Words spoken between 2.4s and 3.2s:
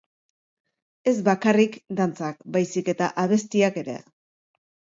baizik eta